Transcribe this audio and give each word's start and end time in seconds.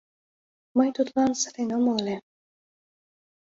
Мый 0.77 0.89
тудлан 0.95 1.31
сырен 1.41 1.69
омыл 1.77 1.95
ыле. 2.01 2.17